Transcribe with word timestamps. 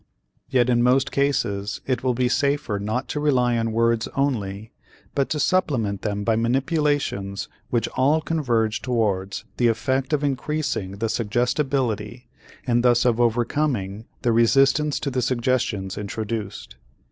Yet 0.49 0.67
in 0.67 0.81
most 0.81 1.11
cases, 1.11 1.79
it 1.85 2.01
will 2.03 2.15
be 2.15 2.27
safer 2.27 2.79
not 2.79 3.07
to 3.09 3.19
rely 3.19 3.55
on 3.55 3.71
words 3.71 4.07
only 4.17 4.71
but 5.13 5.29
to 5.29 5.39
supplement 5.39 6.01
them 6.01 6.23
by 6.23 6.35
manipulations 6.35 7.47
which 7.69 7.87
all 7.89 8.19
converge 8.19 8.81
towards 8.81 9.45
the 9.57 9.67
effect 9.67 10.11
of 10.11 10.23
increasing 10.23 10.93
the 10.93 11.07
suggestibility 11.07 12.27
and 12.65 12.81
thus 12.83 13.05
of 13.05 13.21
overcoming 13.21 14.05
the 14.23 14.31
resistance 14.31 14.99
to 15.01 15.11
the 15.11 15.21
suggestions 15.21 15.99
introduced. 15.99 16.77